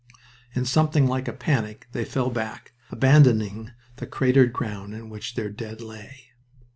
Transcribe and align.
In 0.55 0.65
something 0.65 1.05
like 1.05 1.27
a 1.27 1.31
panic 1.31 1.87
they 1.91 2.05
fell 2.05 2.31
back, 2.31 2.73
abandoning 2.89 3.69
the 3.97 4.07
cratered 4.07 4.51
ground 4.51 4.95
in 4.95 5.11
which 5.11 5.35
their 5.35 5.51
dead 5.51 5.79
lay. 5.79 6.31